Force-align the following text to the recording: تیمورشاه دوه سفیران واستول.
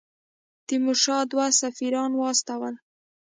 تیمورشاه 0.67 1.21
دوه 1.31 1.47
سفیران 1.61 2.11
واستول. 2.15 2.75